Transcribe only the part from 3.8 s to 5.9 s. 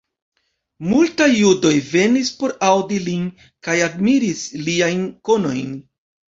admiris liajn konojn.